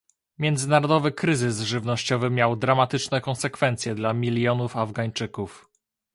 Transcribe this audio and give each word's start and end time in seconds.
Międzynarodowy 0.39 1.11
kryzys 1.11 1.59
żywnościowy 1.61 2.29
miał 2.29 2.55
dramatyczne 2.55 3.21
konsekwencje 3.21 3.95
dla 3.95 4.13
milionów 4.13 4.77
Afgańczyków 4.77 5.69